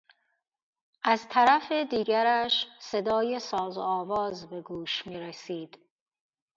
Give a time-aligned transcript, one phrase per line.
[1.03, 5.79] از طرف دیگرش صدای ساز و آواز به گوش می رسید.